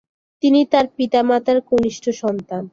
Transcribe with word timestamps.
তিনি 0.43 0.59
তার 0.71 0.85
পিতা-মাতার 0.97 1.57
কনিষ্ঠ 1.69 2.05
সন্তান। 2.21 2.63